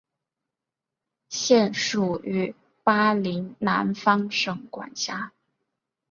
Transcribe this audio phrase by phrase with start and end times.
[1.29, 5.31] 现属于巴林南方省管辖。